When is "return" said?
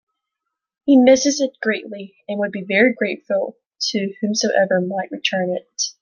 5.11-5.51